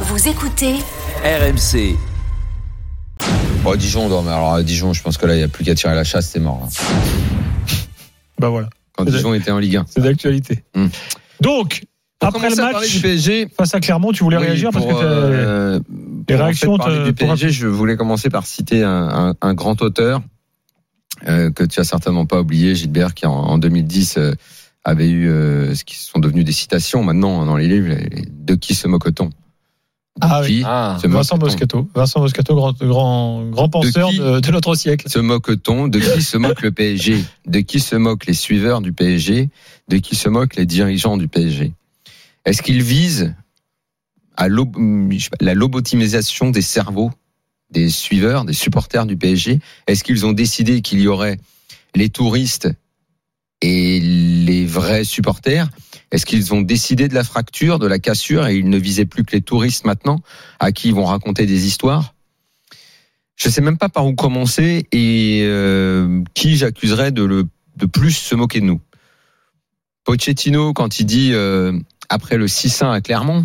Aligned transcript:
Vous 0.00 0.28
écoutez 0.28 0.74
RMC. 1.24 1.96
Bon, 3.62 3.74
Dijon, 3.76 4.08
non, 4.08 4.22
mais 4.22 4.30
alors 4.30 4.54
à 4.54 4.62
Dijon, 4.62 4.92
je 4.92 5.02
pense 5.02 5.16
que 5.16 5.26
là, 5.26 5.34
il 5.34 5.38
n'y 5.38 5.42
a 5.44 5.48
plus 5.48 5.64
qu'à 5.64 5.74
tirer 5.74 5.94
la 5.94 6.04
chasse, 6.04 6.30
c'est 6.30 6.40
mort. 6.40 6.62
hein. 6.64 6.68
Bah 8.38 8.50
voilà, 8.50 8.68
Quand 8.94 9.04
C'est 9.06 9.12
Dijon 9.12 9.32
était 9.32 9.50
en 9.50 9.58
Ligue 9.58 9.76
1. 9.76 9.86
c'est 9.88 10.02
d'actualité. 10.02 10.62
Hmm. 10.74 10.88
Donc, 11.40 11.84
Pour 12.18 12.28
après 12.28 12.50
le 12.50 12.60
à 12.60 12.70
parler 12.72 12.86
du 12.86 12.94
match 12.96 13.02
PSG, 13.02 13.48
face 13.56 13.74
à 13.74 13.80
Clermont, 13.80 14.12
tu 14.12 14.22
voulais 14.24 14.36
oui, 14.36 14.44
réagir 14.44 14.70
parce 14.72 14.84
que 14.84 14.90
euh, 14.92 15.80
les 16.28 16.34
pour 16.34 16.40
en 16.42 16.44
réactions 16.44 16.78
fait 16.78 17.04
du 17.04 17.12
pour- 17.14 17.28
PSG, 17.28 17.48
je 17.50 17.66
voulais 17.66 17.96
commencer 17.96 18.28
par 18.28 18.46
citer 18.46 18.82
un, 18.82 19.30
un- 19.30 19.34
un 19.40 19.54
grand 19.54 19.80
auteur 19.80 20.20
euh, 21.26 21.50
que 21.50 21.64
tu 21.64 21.80
as 21.80 21.84
certainement 21.84 22.26
pas 22.26 22.40
oublié, 22.40 22.74
Gilbert, 22.74 23.14
qui 23.14 23.24
en, 23.24 23.32
en 23.32 23.56
2010 23.56 24.18
euh, 24.18 24.32
avait 24.84 25.08
eu 25.08 25.30
euh, 25.30 25.74
ce 25.74 25.84
qui 25.84 25.96
sont 25.96 26.18
devenus 26.18 26.44
des 26.44 26.52
citations 26.52 27.02
maintenant 27.02 27.46
dans 27.46 27.56
les 27.56 27.68
livres. 27.68 27.88
les- 27.88 28.26
De 28.28 28.54
qui 28.54 28.74
se 28.74 28.86
moque-t-on 28.86 29.30
Ah 30.20 30.40
oui. 30.44 30.62
Ah. 30.64 30.98
se 31.00 31.06
Vincent 31.06 31.36
moque-t-on 31.36 31.46
Moscato, 31.46 31.88
Vincent 31.94 32.20
Moscato, 32.20 32.54
grand, 32.54 32.72
grand, 32.78 33.44
grand 33.50 33.68
penseur 33.68 34.10
de, 34.12 34.40
de 34.40 34.50
notre 34.50 34.74
siècle. 34.74 35.08
Se 35.10 35.18
moque-t-on 35.18 35.88
De 35.88 35.98
qui 35.98 36.22
se 36.22 36.36
moque 36.38 36.62
le 36.62 36.72
PSG 36.72 37.22
De 37.46 37.60
qui 37.60 37.80
se 37.80 37.96
moquent 37.96 38.26
les 38.26 38.34
suiveurs 38.34 38.80
du 38.80 38.92
PSG 38.92 39.50
De 39.88 39.96
qui 39.98 40.16
se 40.16 40.28
moquent 40.28 40.56
les 40.56 40.66
dirigeants 40.66 41.16
du 41.18 41.28
PSG 41.28 41.72
Est-ce 42.46 42.62
qu'ils 42.62 42.82
visent 42.82 43.34
à 44.36 44.48
lob- 44.48 44.76
je 45.10 45.18
sais 45.24 45.30
pas, 45.30 45.36
la 45.44 45.54
lobotomisation 45.54 46.50
des 46.50 46.62
cerveaux 46.62 47.10
des 47.70 47.88
suiveurs, 47.90 48.44
des 48.44 48.52
supporters 48.52 49.06
du 49.06 49.16
PSG 49.16 49.60
Est-ce 49.86 50.04
qu'ils 50.04 50.24
ont 50.24 50.32
décidé 50.32 50.82
qu'il 50.82 51.00
y 51.00 51.08
aurait 51.08 51.38
les 51.94 52.08
touristes 52.10 52.68
et 53.62 53.98
les 54.00 54.64
vrais 54.66 55.04
supporters 55.04 55.68
Est-ce 56.12 56.24
qu'ils 56.24 56.54
ont 56.54 56.60
décidé 56.60 57.08
de 57.08 57.14
la 57.14 57.24
fracture, 57.24 57.78
de 57.78 57.86
la 57.86 57.98
cassure 57.98 58.46
et 58.46 58.56
ils 58.56 58.68
ne 58.68 58.78
visaient 58.78 59.06
plus 59.06 59.24
que 59.24 59.32
les 59.32 59.42
touristes 59.42 59.84
maintenant 59.84 60.20
à 60.60 60.72
qui 60.72 60.88
ils 60.88 60.94
vont 60.94 61.04
raconter 61.04 61.46
des 61.46 61.66
histoires? 61.66 62.14
Je 63.34 63.48
sais 63.48 63.60
même 63.60 63.76
pas 63.76 63.88
par 63.88 64.06
où 64.06 64.14
commencer 64.14 64.86
et 64.92 65.42
euh, 65.44 66.22
qui 66.34 66.56
j'accuserais 66.56 67.12
de 67.12 67.22
le 67.22 67.48
plus 67.88 68.12
se 68.12 68.34
moquer 68.34 68.60
de 68.60 68.66
nous. 68.66 68.80
Pochettino 70.04 70.72
quand 70.72 71.00
il 71.00 71.04
dit 71.04 71.32
euh, 71.32 71.78
après 72.08 72.36
le 72.38 72.46
6-1 72.46 72.92
à 72.92 73.00
Clermont, 73.00 73.44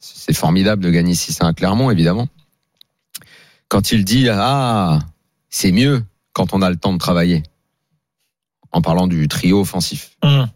c'est 0.00 0.34
formidable 0.34 0.82
de 0.82 0.90
gagner 0.90 1.14
6-1 1.14 1.46
à 1.46 1.52
Clermont 1.54 1.90
évidemment. 1.90 2.28
Quand 3.68 3.92
il 3.92 4.04
dit 4.04 4.28
ah 4.28 4.98
c'est 5.48 5.72
mieux 5.72 6.04
quand 6.32 6.52
on 6.52 6.62
a 6.62 6.70
le 6.70 6.76
temps 6.76 6.92
de 6.92 6.98
travailler. 6.98 7.42
En 8.70 8.82
parlant 8.82 9.06
du 9.06 9.28
trio 9.28 9.60
offensif. 9.60 10.16
Hum. 10.22 10.48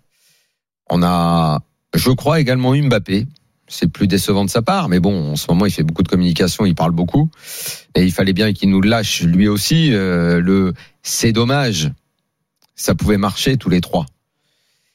On 0.90 1.02
a, 1.02 1.60
je 1.94 2.10
crois, 2.10 2.40
également 2.40 2.74
Mbappé. 2.74 3.26
C'est 3.68 3.88
plus 3.88 4.06
décevant 4.06 4.44
de 4.44 4.50
sa 4.50 4.60
part, 4.60 4.90
mais 4.90 5.00
bon, 5.00 5.32
en 5.32 5.36
ce 5.36 5.46
moment, 5.48 5.64
il 5.64 5.70
fait 5.72 5.82
beaucoup 5.82 6.02
de 6.02 6.08
communication, 6.08 6.66
il 6.66 6.74
parle 6.74 6.90
beaucoup. 6.92 7.30
Et 7.94 8.02
il 8.04 8.12
fallait 8.12 8.34
bien 8.34 8.52
qu'il 8.52 8.68
nous 8.68 8.82
lâche 8.82 9.22
lui 9.22 9.48
aussi. 9.48 9.92
euh, 9.94 10.40
le 10.40 10.74
c'est 11.02 11.32
dommage. 11.32 11.90
Ça 12.76 12.94
pouvait 12.94 13.16
marcher 13.16 13.56
tous 13.56 13.70
les 13.70 13.80
trois. 13.80 14.04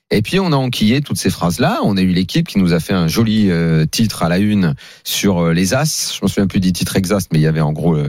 Et 0.10 0.22
puis 0.22 0.40
on 0.40 0.54
a 0.54 0.56
enquillé 0.56 1.02
toutes 1.02 1.18
ces 1.18 1.30
phrases-là. 1.30 1.80
On 1.84 1.98
a 1.98 2.02
eu 2.02 2.10
l'équipe 2.12 2.48
qui 2.48 2.60
nous 2.60 2.72
a 2.74 2.80
fait 2.80 2.94
un 2.94 3.08
joli 3.10 3.50
euh, 3.50 3.86
titre 3.86 4.24
à 4.24 4.30
la 4.30 4.38
une 4.38 4.74
sur 5.04 5.40
euh, 5.40 5.54
les 5.54 5.74
as. 5.74 6.14
Je 6.18 6.24
me 6.24 6.30
souviens 6.30 6.48
plus 6.48 6.60
du 6.62 6.72
titre 6.72 6.96
exact, 6.96 7.28
mais 7.34 7.40
il 7.40 7.42
y 7.42 7.48
avait 7.48 7.60
en 7.62 7.74
gros 7.74 7.96
euh, 7.96 8.08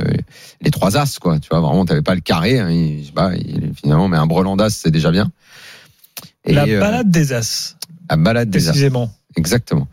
les 0.61 0.71
trois 0.71 0.97
as, 0.97 1.19
quoi. 1.19 1.41
Tu 1.41 1.49
vois, 1.51 1.61
vraiment, 1.61 1.85
t'avais 1.87 2.03
pas 2.03 2.15
le 2.15 2.21
carré. 2.21 2.59
hein. 2.61 2.71
Il- 2.71 3.11
il- 3.37 3.73
finalement, 3.75 4.07
mais 4.07 4.17
un 4.17 4.27
brelan 4.27 4.55
d'as, 4.57 4.71
c'est 4.71 4.91
déjà 4.93 5.11
bien. 5.11 5.33
Et, 6.45 6.53
La 6.53 6.67
euh, 6.67 6.81
balade 6.81 7.11
des 7.11 7.33
As, 7.33 7.77
la 8.11 8.17
balade 8.17 8.51
des 8.51 8.69
as. 8.69 8.71
précisément. 8.71 9.11
Exactement. 9.37 9.89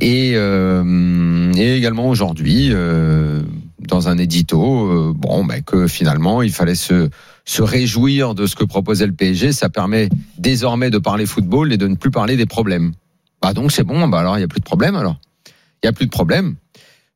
Et, 0.00 0.32
euh, 0.34 1.52
et 1.56 1.76
également 1.76 2.08
aujourd'hui, 2.08 2.68
euh, 2.72 3.42
dans 3.80 4.08
un 4.08 4.18
édito, 4.18 4.86
euh, 4.86 5.12
bon, 5.14 5.44
bah, 5.44 5.60
que 5.60 5.86
finalement, 5.88 6.42
il 6.42 6.52
fallait 6.52 6.74
se, 6.76 7.10
se 7.44 7.62
réjouir 7.62 8.34
de 8.34 8.46
ce 8.46 8.54
que 8.54 8.64
proposait 8.64 9.06
le 9.06 9.12
PSG. 9.12 9.52
Ça 9.52 9.68
permet 9.68 10.08
désormais 10.36 10.90
de 10.90 10.98
parler 10.98 11.26
football 11.26 11.72
et 11.72 11.76
de 11.76 11.88
ne 11.88 11.96
plus 11.96 12.10
parler 12.10 12.36
des 12.36 12.46
problèmes. 12.46 12.92
Bah 13.40 13.52
donc 13.52 13.70
c'est 13.70 13.84
bon, 13.84 14.08
bah 14.08 14.18
alors 14.18 14.36
il 14.36 14.40
n'y 14.40 14.44
a 14.44 14.48
plus 14.48 14.58
de 14.60 14.64
problème 14.64 14.96
alors. 14.96 15.16
Il 15.46 15.86
n'y 15.86 15.88
a 15.88 15.92
plus 15.92 16.06
de 16.06 16.10
problème. 16.10 16.56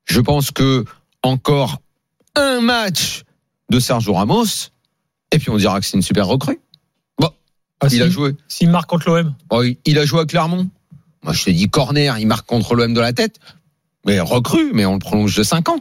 Je 0.04 0.20
pense 0.20 0.52
que 0.52 0.84
encore 1.22 1.82
un 2.36 2.60
match 2.60 3.22
de 3.70 3.80
Sergio 3.80 4.12
Ramos, 4.14 4.70
et 5.32 5.38
puis 5.38 5.50
on 5.50 5.56
dira 5.56 5.80
que 5.80 5.86
c'est 5.86 5.96
une 5.96 6.02
super 6.02 6.26
recrue. 6.28 6.60
Ah, 7.82 7.86
Il 7.90 7.96
si- 7.96 8.02
a 8.02 8.08
joué. 8.08 8.36
S'il 8.48 8.70
marque 8.70 8.88
contre 8.88 9.08
l'OM. 9.10 9.34
Oh, 9.50 9.62
il- 9.62 9.76
il 9.84 9.98
a 9.98 10.04
joué 10.04 10.20
à 10.20 10.24
Clermont. 10.24 10.68
Moi, 11.24 11.32
je 11.32 11.44
te 11.44 11.50
dis 11.50 11.68
corner, 11.68 12.18
il 12.18 12.26
marque 12.26 12.46
contre 12.46 12.74
l'OM 12.74 12.94
de 12.94 13.00
la 13.00 13.12
tête. 13.12 13.38
Mais 14.06 14.18
recrue, 14.20 14.70
mais 14.72 14.84
on 14.86 14.94
le 14.94 14.98
prolonge 14.98 15.36
de 15.36 15.42
5 15.42 15.68
ans. 15.68 15.78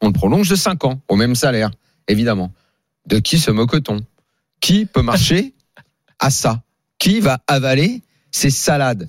On 0.00 0.08
le 0.08 0.12
prolonge 0.12 0.48
de 0.48 0.56
5 0.56 0.84
ans, 0.84 1.00
au 1.08 1.16
même 1.16 1.34
salaire, 1.34 1.70
évidemment. 2.08 2.52
De 3.06 3.18
qui 3.18 3.38
se 3.38 3.50
moque-t-on? 3.50 4.00
Qui 4.60 4.86
peut 4.86 5.02
marcher 5.02 5.54
à 6.18 6.30
ça? 6.30 6.62
Qui 6.98 7.20
va 7.20 7.40
avaler 7.46 8.02
ces 8.30 8.50
salades? 8.50 9.08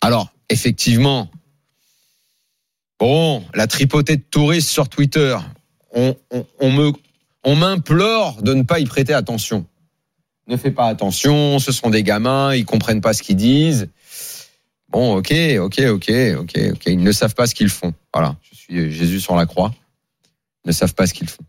Alors, 0.00 0.30
effectivement, 0.48 1.28
bon, 2.98 3.44
la 3.54 3.66
tripotée 3.66 4.16
de 4.16 4.22
touristes 4.22 4.68
sur 4.68 4.88
Twitter, 4.88 5.36
on, 5.92 6.16
on, 6.30 6.46
on 6.60 6.72
me, 6.72 6.92
on 7.44 7.56
m'implore 7.56 8.42
de 8.42 8.54
ne 8.54 8.62
pas 8.62 8.80
y 8.80 8.84
prêter 8.84 9.14
attention 9.14 9.66
ne 10.48 10.56
fais 10.56 10.70
pas 10.70 10.86
attention, 10.86 11.58
ce 11.58 11.72
sont 11.72 11.90
des 11.90 12.02
gamins, 12.02 12.54
ils 12.54 12.64
comprennent 12.64 13.00
pas 13.00 13.12
ce 13.12 13.22
qu'ils 13.22 13.36
disent. 13.36 13.88
Bon, 14.88 15.16
ok, 15.16 15.32
ok, 15.60 15.80
ok, 15.80 16.12
ok, 16.38 16.58
ok. 16.72 16.82
Ils 16.86 17.02
ne 17.02 17.12
savent 17.12 17.34
pas 17.34 17.46
ce 17.46 17.54
qu'ils 17.54 17.68
font. 17.68 17.92
Voilà, 18.12 18.36
je 18.42 18.56
suis 18.56 18.92
Jésus 18.92 19.20
sur 19.20 19.36
la 19.36 19.46
croix. 19.46 19.74
Ils 20.64 20.68
ne 20.68 20.72
savent 20.72 20.94
pas 20.94 21.06
ce 21.06 21.12
qu'ils 21.12 21.28
font. 21.28 21.44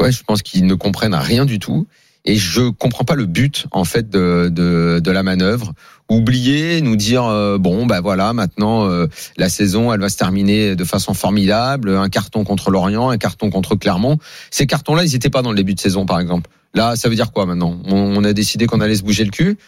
Ouais, 0.00 0.12
je 0.12 0.22
pense 0.24 0.42
qu'ils 0.42 0.66
ne 0.66 0.74
comprennent 0.74 1.14
rien 1.14 1.44
du 1.44 1.58
tout. 1.58 1.86
Et 2.24 2.34
je 2.34 2.70
comprends 2.70 3.04
pas 3.04 3.14
le 3.14 3.26
but 3.26 3.66
en 3.70 3.84
fait 3.84 4.10
de, 4.10 4.50
de, 4.52 5.00
de 5.02 5.10
la 5.12 5.22
manœuvre. 5.22 5.74
Oublier, 6.08 6.80
nous 6.82 6.94
dire 6.94 7.24
euh, 7.24 7.58
bon 7.58 7.84
bah 7.84 8.00
voilà 8.00 8.32
maintenant 8.32 8.88
euh, 8.88 9.08
la 9.36 9.48
saison 9.48 9.92
elle 9.92 9.98
va 9.98 10.08
se 10.08 10.16
terminer 10.16 10.76
de 10.76 10.84
façon 10.84 11.14
formidable, 11.14 11.96
un 11.96 12.08
carton 12.08 12.44
contre 12.44 12.70
Lorient, 12.70 13.10
un 13.10 13.18
carton 13.18 13.50
contre 13.50 13.74
Clermont. 13.74 14.18
Ces 14.52 14.66
cartons-là 14.68 15.04
ils 15.04 15.12
n'étaient 15.12 15.30
pas 15.30 15.42
dans 15.42 15.50
le 15.50 15.56
début 15.56 15.74
de 15.74 15.80
saison 15.80 16.06
par 16.06 16.20
exemple. 16.20 16.48
Là 16.74 16.94
ça 16.94 17.08
veut 17.08 17.16
dire 17.16 17.32
quoi 17.32 17.44
maintenant? 17.44 17.80
On, 17.86 17.96
on 17.96 18.22
a 18.22 18.32
décidé 18.32 18.66
qu'on 18.66 18.80
allait 18.80 18.94
se 18.94 19.02
bouger 19.02 19.24
le 19.24 19.32
cul. 19.32 19.58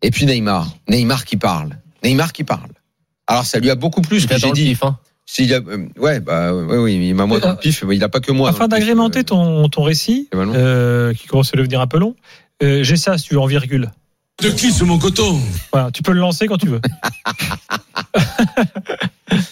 Et 0.00 0.10
puis 0.10 0.24
Neymar, 0.24 0.74
Neymar 0.88 1.26
qui 1.26 1.36
parle, 1.36 1.76
Neymar 2.02 2.32
qui 2.32 2.44
parle. 2.44 2.70
Alors 3.26 3.44
ça 3.44 3.58
lui 3.58 3.68
a 3.68 3.74
beaucoup 3.74 4.00
plu 4.00 4.20
ce 4.20 4.26
que 4.26 4.38
j'ai 4.38 4.52
dit. 4.52 4.74
hein. 4.80 4.96
S'il 5.26 5.52
a, 5.52 5.58
euh, 5.58 5.86
ouais 5.98 6.20
bah 6.20 6.54
ouais, 6.54 6.78
oui 6.78 6.94
il 7.08 7.14
m'a 7.14 7.26
moi 7.26 7.40
dans 7.40 7.50
le 7.50 7.56
pif, 7.56 7.84
mais 7.86 7.94
il 7.94 8.02
a 8.02 8.08
pas 8.08 8.20
que 8.20 8.32
moi. 8.32 8.48
Afin 8.48 8.68
d'agrémenter 8.68 9.18
euh, 9.18 9.24
ton, 9.24 9.68
ton 9.68 9.82
récit, 9.82 10.30
euh, 10.34 11.12
qui 11.12 11.26
commence 11.26 11.52
à 11.52 11.58
devenir 11.58 11.82
un 11.82 11.86
peu 11.86 11.98
long, 11.98 12.16
euh, 12.62 12.82
j'ai 12.82 12.96
ça, 12.96 13.18
si 13.18 13.24
tu 13.28 13.34
veux, 13.34 13.40
en 13.40 13.46
virgule. 13.46 13.90
De 14.40 14.50
qui 14.50 14.70
ce 14.72 14.84
mon 14.84 14.98
coton 14.98 15.40
Voilà, 15.72 15.90
tu 15.90 16.02
peux 16.02 16.12
le 16.12 16.20
lancer 16.20 16.46
quand 16.46 16.58
tu 16.58 16.68
veux. 16.68 16.80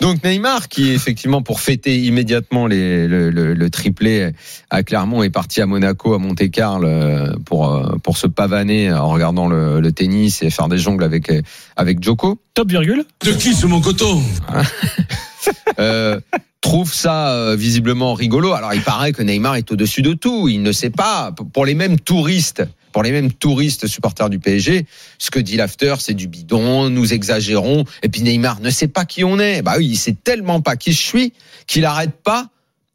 Donc 0.01 0.23
Neymar, 0.23 0.69
qui 0.69 0.91
effectivement 0.91 1.43
pour 1.43 1.61
fêter 1.61 1.99
immédiatement 2.01 2.67
les, 2.69 3.09
le, 3.09 3.31
le- 3.31 3.55
le 3.55 3.71
triplé 3.71 4.31
à 4.71 4.83
Clermont, 4.85 5.23
est 5.25 5.31
parti 5.31 5.61
à 5.61 5.67
Monaco, 5.67 6.15
à 6.15 6.19
Monte 6.19 6.49
Carlo 6.51 6.87
euh, 6.87 7.35
pour 7.45 7.75
euh, 7.75 7.97
pour 8.03 8.17
se 8.17 8.27
pavaner 8.29 8.93
en 8.93 9.09
regardant 9.11 9.49
le, 9.49 9.81
le 9.81 9.93
tennis 9.93 10.43
et 10.43 10.51
faire 10.51 10.69
des 10.69 10.79
jongles 10.79 11.03
avec 11.05 11.31
euh, 11.31 11.43
avec 11.77 12.03
Joko. 12.03 12.41
Top 12.55 12.71
virgule. 12.71 13.05
De 13.25 13.33
qui 13.33 13.55
ce 13.55 13.67
mon 13.67 13.81
coton 13.81 14.23
Euh, 15.79 16.19
trouve 16.61 16.93
ça 16.93 17.29
euh, 17.31 17.55
visiblement 17.57 18.15
rigolo. 18.15 18.53
Alors 18.55 18.75
il 18.75 18.81
paraît 18.83 19.13
que 19.13 19.23
Neymar 19.23 19.55
est 19.57 19.71
au-dessus 19.71 20.03
de 20.03 20.13
tout. 20.13 20.49
Il 20.49 20.63
ne 20.63 20.73
sait 20.73 20.91
pas. 20.91 21.33
Pour 21.53 21.65
les 21.67 21.75
mêmes 21.75 22.01
touristes, 22.01 22.65
pour 22.97 23.03
les 23.03 23.13
mêmes 23.13 23.31
touristes 23.31 23.87
supporters 23.89 24.31
du 24.31 24.39
PSG, 24.39 24.87
ce 25.19 25.31
que 25.31 25.39
dit 25.39 25.59
l'after, 25.59 25.97
c'est 25.99 26.15
du 26.15 26.29
bidon. 26.29 26.89
Nous 26.89 27.13
exagérons. 27.13 27.85
Et 28.03 28.09
puis 28.09 28.23
Neymar 28.23 28.61
ne 28.63 28.71
sait 28.71 28.89
pas 28.89 29.05
qui 29.05 29.23
on 29.23 29.39
est. 29.39 29.61
Bah 29.61 29.75
oui, 29.77 29.87
il 29.87 29.97
sait 29.97 30.15
tellement 30.25 30.63
pas 30.63 30.77
qui 30.77 30.93
je 30.93 31.03
suis 31.03 31.35
qu'il 31.67 31.85
arrête 31.85 32.13
pas, 32.25 32.49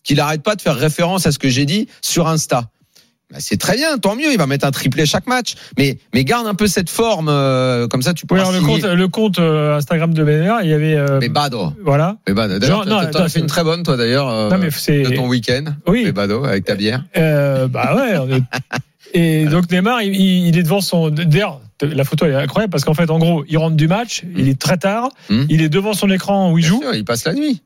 qu'il 0.04 0.20
arrête 0.20 0.42
pas 0.42 0.56
de 0.56 0.62
faire 0.64 0.76
référence 0.76 1.28
à 1.28 1.32
ce 1.32 1.38
que 1.38 1.50
j'ai 1.50 1.66
dit 1.66 1.88
sur 2.02 2.28
Insta. 2.28 2.64
Bah, 3.32 3.38
c'est 3.40 3.58
très 3.58 3.76
bien, 3.78 4.00
tant 4.00 4.16
mieux. 4.16 4.32
Il 4.32 4.40
va 4.40 4.48
mettre 4.48 4.66
un 4.66 4.72
triplé 4.72 5.06
chaque 5.06 5.28
match. 5.28 5.54
Mais 5.78 6.00
mais 6.16 6.24
garde 6.26 6.48
un 6.48 6.56
peu 6.56 6.66
cette 6.66 6.90
forme. 6.90 7.30
euh, 7.30 7.88
comme 7.88 8.02
ça, 8.02 8.16
tu 8.16 8.26
Oui, 8.32 8.40
alors 8.40 8.52
le 8.54 8.62
compte, 8.62 8.82
le 8.84 9.08
compte 9.08 9.38
euh, 9.38 9.78
Instagram 9.78 10.16
de 10.16 10.24
Benner, 10.24 10.56
il 10.64 10.70
y 10.72 10.74
avait. 10.74 10.96
euh, 10.96 11.20
Mais 11.22 11.30
Bado. 11.30 11.74
voilà. 11.86 12.18
Mais 12.28 12.34
Bado. 12.34 12.58
D'ailleurs, 12.58 12.78
Genre, 12.78 12.86
non, 12.88 12.92
t'en- 12.96 13.02
t'en 13.04 13.08
attends, 13.10 13.24
as 13.26 13.30
fait 13.30 13.40
une 13.40 13.46
très 13.46 13.64
bonne, 13.64 13.84
toi 13.84 13.98
d'ailleurs. 13.98 14.30
euh, 14.30 14.50
de 14.50 15.16
ton 15.16 15.28
week-end. 15.28 15.66
Oui. 15.86 16.06
Les 16.06 16.12
Bado 16.12 16.44
avec 16.44 16.66
ta 16.66 16.74
bière. 16.74 17.04
Bah 17.14 17.96
ouais. 17.96 18.18
on 18.18 18.28
est- 18.36 18.42
Et 19.14 19.46
donc 19.46 19.70
Neymar, 19.72 20.02
il, 20.04 20.16
il 20.16 20.58
est 20.58 20.64
devant 20.64 20.82
son. 20.82 21.10
D'ailleurs, 21.10 21.62
la 21.82 22.04
photo 22.04 22.26
elle 22.26 22.32
est 22.34 22.36
incroyable 22.36 22.72
parce 22.72 22.86
qu'en 22.86 22.94
fait, 22.94 23.10
en 23.10 23.20
gros, 23.20 23.44
il 23.50 23.58
rentre 23.58 23.76
du 23.76 23.88
match, 23.88 24.24
il 24.38 24.48
est 24.48 24.60
très 24.60 24.78
tard, 24.78 25.10
Hmm. 25.30 25.46
il 25.50 25.62
est 25.62 25.70
devant 25.70 25.94
son 25.94 26.10
écran 26.10 26.52
où 26.52 26.58
il 26.58 26.62
Bien 26.62 26.70
joue. 26.70 26.82
sûr, 26.82 26.94
il 26.96 27.04
passe 27.06 27.26
la 27.26 27.34
nuit. 27.34 27.62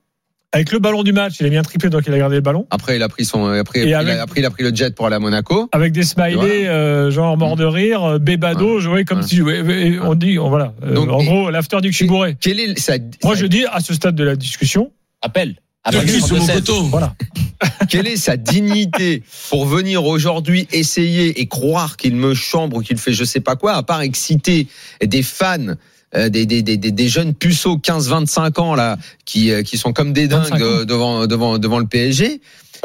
avec 0.53 0.71
le 0.71 0.79
ballon 0.79 1.03
du 1.03 1.11
match, 1.11 1.33
il 1.41 1.53
a 1.53 1.59
un 1.59 1.63
triplé 1.63 1.89
donc 1.89 2.03
il 2.07 2.13
a 2.13 2.17
gardé 2.17 2.35
le 2.35 2.41
ballon. 2.41 2.65
Après, 2.71 2.95
il 2.95 3.03
a 3.03 3.09
pris 3.09 3.25
son, 3.25 3.45
après, 3.47 3.79
Et 3.81 3.87
il 3.89 3.93
avec- 3.93 4.15
a, 4.17 4.21
après, 4.23 4.39
il 4.39 4.45
a 4.45 4.49
pris 4.49 4.63
le 4.63 4.73
jet 4.73 4.95
pour 4.95 5.05
aller 5.05 5.17
à 5.17 5.19
Monaco. 5.19 5.67
Avec 5.73 5.91
des 5.91 6.03
smileys, 6.03 6.33
Voilà. 6.35 6.53
euh, 6.53 7.11
genre 7.11 7.37
mort 7.37 7.57
de 7.57 7.65
rire, 7.65 8.03
euh, 8.05 8.19
bébado, 8.19 8.79
jouer 8.79 9.03
comme 9.03 9.17
Ouais. 9.19 9.27
si, 9.27 9.41
ouais, 9.41 9.59
ouais, 9.61 9.99
on 10.01 10.15
dit, 10.15 10.39
on- 10.39 10.47
voilà. 10.47 10.73
Euh, 10.83 10.95
en 10.95 11.21
gros, 11.23 11.49
l'after 11.49 11.81
du 11.81 11.89
que 11.89 11.91
je 11.91 11.97
suis 11.97 12.07
bourré. 12.07 12.37
Quelle 12.39 12.61
est 12.61 12.79
sa, 12.79 12.93
Moi, 13.25 13.35
sa- 13.35 13.41
je 13.41 13.45
dis, 13.47 13.65
à 13.69 13.81
ce 13.81 13.93
stade 13.93 14.15
de 14.15 14.23
la 14.23 14.37
discussion, 14.37 14.91
Appel. 15.21 15.55
De 15.91 15.99
qui 15.99 16.21
sur 16.21 16.37
mon 16.37 16.45
32-16. 16.45 16.53
coton 16.53 16.81
voilà. 16.83 17.15
quelle 17.89 18.07
est 18.07 18.17
sa 18.17 18.37
dignité 18.37 19.23
pour 19.49 19.65
venir 19.65 20.03
aujourd'hui 20.05 20.67
essayer 20.71 21.39
et 21.39 21.47
croire 21.47 21.95
qu'il 21.97 22.15
me 22.15 22.33
chambre 22.33 22.77
ou 22.77 22.81
qu'il 22.81 22.97
fait 22.97 23.13
je 23.13 23.23
sais 23.23 23.39
pas 23.39 23.55
quoi, 23.55 23.73
à 23.73 23.83
part 23.83 24.01
exciter 24.01 24.67
des 25.03 25.23
fans. 25.23 25.75
euh, 26.15 26.29
Des, 26.29 26.45
des, 26.45 26.61
des, 26.63 26.77
des- 26.77 27.09
jeunes 27.09 27.33
puceaux 27.33 27.77
15-25 27.77 28.59
ans 28.59 28.75
là 28.75 28.97
qui, 29.25 29.51
euh, 29.51 29.63
qui 29.63 29.77
sont 29.77 29.93
comme 29.93 30.13
des 30.13 30.27
25 30.27 30.49
dingues 30.51 30.61
euh, 30.61 30.85
devant, 30.85 31.27
devant, 31.27 31.57
devant 31.59 31.79
le 31.79 31.87
PSG 31.87 32.41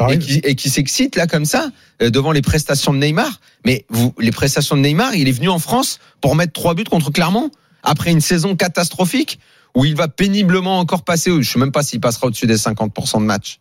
et 0.09 0.19
qui, 0.19 0.39
et 0.43 0.55
qui 0.55 0.69
s'excitent 0.69 1.15
là 1.15 1.27
comme 1.27 1.45
ça 1.45 1.69
euh, 2.01 2.09
devant 2.09 2.31
les 2.31 2.41
prestations 2.41 2.93
de 2.93 2.97
Neymar. 2.99 3.39
Mais 3.65 3.85
vous, 3.89 4.13
les 4.19 4.31
prestations 4.31 4.75
de 4.75 4.81
Neymar, 4.81 5.15
il 5.15 5.27
est 5.27 5.31
venu 5.33 5.49
en 5.49 5.59
France 5.59 5.99
pour 6.21 6.35
mettre 6.35 6.53
trois 6.53 6.73
buts 6.73 6.83
contre 6.83 7.11
Clermont 7.11 7.51
après 7.83 8.11
une 8.11 8.21
saison 8.21 8.55
catastrophique 8.55 9.39
où 9.75 9.85
il 9.85 9.95
va 9.95 10.07
péniblement 10.07 10.79
encore 10.79 11.03
passer. 11.03 11.31
Je 11.41 11.49
sais 11.49 11.59
même 11.59 11.71
pas 11.71 11.83
s'il 11.83 11.99
passera 11.99 12.27
au-dessus 12.27 12.47
des 12.47 12.57
50% 12.57 13.19
de 13.19 13.25
matchs. 13.25 13.59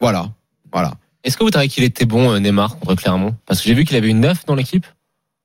Voilà, 0.00 0.30
voilà. 0.72 0.94
Est-ce 1.22 1.36
que 1.36 1.44
vous 1.44 1.50
trouvez 1.50 1.68
qu'il 1.68 1.84
était 1.84 2.04
bon, 2.04 2.30
euh, 2.32 2.38
Neymar, 2.38 2.78
contre 2.78 2.94
Clermont 2.96 3.34
Parce 3.46 3.60
que 3.60 3.68
j'ai 3.68 3.74
vu 3.74 3.84
qu'il 3.84 3.96
avait 3.96 4.08
une 4.08 4.20
neuf 4.20 4.44
dans 4.46 4.54
l'équipe. 4.54 4.86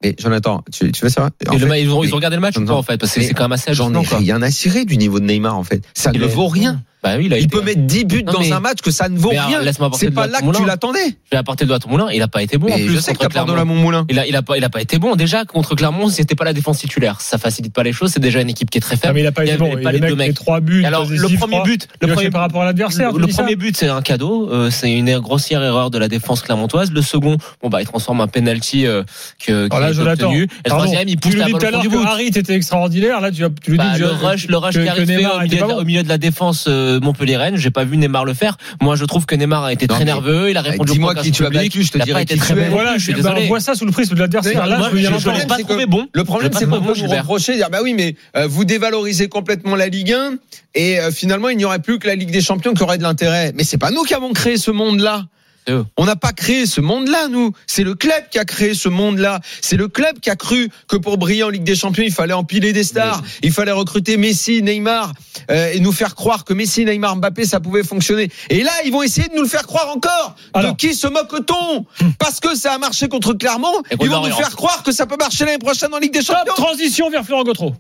Et 0.04 0.16
Jonathan, 0.18 0.64
tu, 0.72 0.92
tu 0.92 1.02
veux 1.04 1.10
savoir 1.10 1.32
En 1.50 1.54
le 1.54 1.58
ils, 1.78 1.90
ont, 1.90 2.04
ils 2.04 2.08
mais- 2.08 2.14
ont 2.14 2.16
regardé 2.16 2.36
le 2.38 2.42
match 2.42 2.58
ou 2.58 2.66
pas, 2.66 2.74
en 2.74 2.84
fait? 2.84 2.98
Parce 2.98 3.14
que 3.14 3.20
mais 3.20 3.28
c'est 3.28 3.34
quand 3.34 3.44
même 3.44 3.52
assez 3.54 3.74
J'en 3.74 3.94
ai 3.94 4.06
quoi. 4.06 4.18
rien 4.18 4.42
à 4.42 4.50
cirer 4.50 4.86
du 4.86 4.98
niveau 4.98 5.20
de 5.20 5.26
Neymar 5.26 5.58
en 5.58 5.64
fait. 5.64 5.84
Ça 5.94 6.12
Il 6.14 6.22
ne 6.22 6.26
vaut 6.26 6.48
rien. 6.48 6.82
Bah 7.02 7.12
oui, 7.18 7.28
il 7.28 7.34
a 7.34 7.38
Il 7.38 7.46
été- 7.46 7.56
peut 7.58 7.64
mettre 7.64 7.82
10 7.82 8.04
buts 8.04 8.24
Non, 8.26 8.34
dans 8.34 8.40
mais- 8.42 8.52
un 8.52 8.60
match 8.60 8.80
que 8.82 8.92
ça 8.92 9.08
ne 9.08 9.18
vaut 9.18 9.30
Mais 9.32 9.40
rien. 9.40 9.60
C'est 9.94 10.12
pas 10.12 10.28
là 10.28 10.34
que 10.40 10.40
tu 10.40 10.46
moulin. 10.48 10.66
l'attendais. 10.66 11.00
Je 11.06 11.32
vais 11.32 11.38
apporter 11.38 11.64
le 11.64 11.68
doigt 11.70 11.78
à 11.78 11.80
ton 11.80 11.90
moulin. 11.90 12.08
Il 12.14 12.22
a 12.22 12.28
pas 12.28 12.44
été 12.44 12.58
bon 12.58 12.68
en 12.68 12.76
plus 12.76 12.90
je 12.96 13.00
sais 13.00 13.14
que 13.14 13.18
contre 13.20 13.30
t'apportes 13.36 13.50
de 13.52 13.56
la 13.56 13.64
mon 13.64 13.76
moulin. 13.76 14.06
Il 14.10 14.20
a, 14.20 14.28
il 14.28 14.36
a 14.36 14.42
pas, 14.42 14.58
il 14.58 14.64
a 14.66 14.70
pas 14.70 14.82
été 14.82 15.00
bon. 15.00 15.16
Déjà 15.16 15.46
contre 15.46 15.76
Clermont, 15.76 16.10
c'était 16.10 16.36
pas 16.36 16.44
la 16.44 16.52
défense 16.54 16.80
titulaire. 16.80 17.22
Ça 17.22 17.38
facilite 17.38 17.74
pas 17.74 17.84
les 17.84 17.94
choses. 17.94 18.12
C'est 18.12 18.20
déjà 18.20 18.42
une 18.42 18.50
équipe 18.50 18.70
qui 18.70 18.80
est 18.80 18.82
très 18.82 18.98
faible. 18.98 19.14
mais 19.14 19.22
il 19.22 19.28
a 19.28 19.32
pas 19.32 19.46
été 19.46 19.56
bon. 19.56 19.76
les 19.76 19.84
le 20.00 20.08
deux 20.10 20.16
mecs. 20.16 20.34
trois 20.34 20.60
buts. 20.60 20.84
Alors 20.84 21.06
le 21.10 21.38
premier 21.38 21.62
but, 21.64 21.88
le 22.02 22.08
premier 22.14 22.30
par 22.32 22.42
rapport 22.42 22.64
à 22.64 22.66
l'adversaire. 22.66 23.10
Le, 23.12 23.16
tu 23.16 23.20
le 23.22 23.26
dis 23.28 23.34
ça 23.34 23.44
premier 23.44 23.56
but, 23.56 23.78
c'est 23.78 23.88
un 23.88 24.02
cadeau. 24.02 24.50
euh, 24.52 24.70
c'est 24.70 24.92
une 24.92 25.20
grossière 25.20 25.64
erreur 25.64 25.90
de 25.92 25.98
la 25.98 26.10
défense 26.10 26.42
clermontoise. 26.42 26.92
Le 26.92 27.02
second, 27.02 27.38
bon 27.62 27.70
bah, 27.70 27.82
il 27.82 27.86
transforme 27.88 28.20
un 28.22 28.28
penalty 28.28 28.86
euh, 28.86 29.04
que, 29.46 29.68
qui 29.68 29.76
Alors 29.76 29.80
là, 29.90 30.10
a 30.10 30.14
obtenu. 30.14 30.44
Et 30.44 30.48
le 30.66 30.70
troisième, 30.70 31.08
il 31.08 31.18
pousse 31.18 31.32
tu 31.32 31.38
la 31.38 31.46
balle 31.46 31.54
tout 31.60 31.66
à 31.66 31.72
l'heure 31.72 31.82
du 31.82 31.88
que 31.90 31.94
bout. 31.94 32.04
Harit 32.04 32.28
était 32.28 32.54
extraordinaire. 32.56 33.22
Là, 33.22 33.32
tu, 33.32 33.44
tu 33.64 33.72
lui 33.72 33.78
Bah, 33.78 33.92
dis 33.94 34.00
le 34.02 34.08
rush, 34.10 34.48
le 34.48 34.58
rush 34.58 34.74
qui 34.76 34.88
arrive 34.88 35.04
au 35.04 35.40
milieu, 35.40 35.48
de, 35.58 35.64
bon. 35.64 35.78
au 35.78 35.84
milieu 35.86 36.04
de 36.04 36.10
la 36.10 36.18
défense 36.18 36.68
montpelliéraine. 37.00 37.56
J'ai 37.58 37.70
pas 37.70 37.84
vu 37.84 37.98
Neymar 37.98 38.26
le 38.26 38.34
faire. 38.34 38.58
Moi, 38.82 38.96
je 38.96 39.06
trouve 39.06 39.26
que 39.26 39.36
Neymar 39.36 39.64
a 39.66 39.74
été 39.74 39.86
Non, 39.88 39.96
très 39.96 40.06
nerveux. 40.06 40.50
Il 40.50 40.58
a 40.58 40.62
répondu 40.62 40.94
Dis-moi 40.94 41.14
qui 41.16 41.32
tu 41.32 41.46
as 41.46 41.50
battu, 41.50 41.84
je 41.84 41.92
te 41.92 41.98
Il 41.98 42.02
a 42.02 42.06
dirai 42.06 42.16
pas 42.20 42.22
été 42.24 42.34
qui 42.36 42.40
très 42.40 42.54
tu 42.56 42.60
es. 42.60 42.66
bon. 42.66 42.72
Voilà, 42.72 42.98
je 42.98 43.04
suis 43.04 43.12
bah, 43.14 43.18
désolé. 43.18 43.42
on 43.44 43.48
voit 43.48 43.60
ça 43.60 43.76
sous 43.76 43.86
le 43.86 43.92
prisme 43.92 44.16
de 44.16 44.20
l'adversaire. 44.22 44.66
Là, 44.66 44.78
Moi, 44.80 44.88
je 44.90 44.96
veux 44.96 45.02
y 45.02 45.06
aller 45.08 45.16
je, 45.18 45.22
je 45.24 45.30
entendre. 45.30 45.42
l'ai 45.44 45.48
pas 45.48 45.58
trouvé 45.60 45.86
bon. 45.86 46.08
Le 46.14 46.24
problème, 46.24 46.52
c'est 46.54 46.66
pas 46.68 46.78
qu'on 46.80 46.86
peut 46.86 46.94
vous 47.00 47.08
reprocher, 47.08 47.56
dire 47.56 47.70
bah 47.70 47.80
oui, 47.84 47.94
mais 47.94 48.16
euh, 48.36 48.48
vous 48.48 48.66
dévalorisez 48.66 49.28
complètement 49.28 49.76
la 49.76 49.88
Ligue 49.90 50.14
1 50.14 50.34
et 50.76 51.00
euh, 51.00 51.12
finalement 51.12 51.50
il 51.50 51.58
n'y 51.58 51.66
aurait 51.66 51.80
plus 51.80 52.00
que 52.00 52.08
la 52.08 52.16
Ligue 52.16 52.32
des 52.32 52.42
Champions 52.42 52.74
qui 52.74 52.82
aurait 52.84 52.98
de 52.98 53.04
l'intérêt. 53.04 53.52
Mais 53.56 53.64
c'est 53.64 53.78
pas 53.78 53.92
nous 53.92 54.04
qui 54.04 54.14
avons 54.14 54.32
créé 54.34 54.58
ce 54.58 54.72
monde-là. 54.72 55.26
Eux. 55.68 55.86
On 55.98 56.06
n'a 56.06 56.16
pas 56.16 56.32
créé 56.32 56.66
ce 56.66 56.82
monde-là, 56.82 57.28
nous. 57.28 57.52
C'est 57.68 57.84
le 57.84 57.96
club 57.96 58.30
qui 58.32 58.40
a 58.40 58.46
créé 58.46 58.74
ce 58.74 58.90
monde-là. 58.90 59.40
C'est 59.62 59.76
le 59.78 59.88
club 59.88 60.20
qui 60.20 60.30
a 60.30 60.36
cru 60.36 60.70
que 60.88 60.96
pour 60.96 61.18
briller 61.18 61.44
en 61.44 61.50
Ligue 61.50 61.64
des 61.64 61.76
Champions, 61.76 62.04
il 62.04 62.12
fallait 62.14 62.34
empiler 62.34 62.74
des 62.74 62.84
stars. 62.84 63.22
Il 63.44 63.52
fallait 63.52 63.72
recruter 63.72 64.18
Messi, 64.18 64.62
Neymar 64.64 65.14
euh, 65.52 65.72
et 65.74 65.80
nous 65.80 65.92
faire 65.92 66.16
croire 66.16 66.46
que 66.46 66.54
Messi, 66.54 66.86
Neymar, 66.86 67.18
Mbappé, 67.18 67.46
ça 67.46 67.60
pouvait 67.60 67.84
fonctionner. 67.84 68.30
Et 68.50 68.64
là, 68.64 68.72
ils 68.86 68.92
vont 68.92 69.04
essayer 69.04 69.28
de 69.28 69.36
nous 69.36 69.44
le 69.44 69.48
faire 69.48 69.68
croire 69.68 69.90
encore. 69.90 70.36
Alors. 70.54 70.72
de 70.72 70.78
qui 70.78 70.94
se 70.94 71.08
moque-t-on 71.08 71.86
Parce 72.18 72.40
que 72.40 72.56
ça 72.56 72.74
a 72.74 72.78
marché 72.78 73.08
contre 73.08 73.34
Clermont. 73.34 73.82
Et 73.92 73.96
Ils 74.02 74.10
vont 74.10 74.26
nous 74.26 74.34
faire 74.34 74.56
croire 74.56 74.84
que 74.84 74.92
ça 74.92 75.06
peut 75.06 75.18
marcher 75.20 75.46
l'année 75.46 75.58
prochaine 75.58 75.94
en 75.94 76.00
Ligue 76.00 76.14
des 76.14 76.24
Top, 76.24 76.38
Champions. 76.38 76.54
transition 76.56 77.10
vers 77.10 77.24
Florent 77.24 77.44
Gautreau. 77.44 77.76